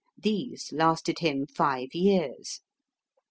[0.17, 2.61] These lasted him five years.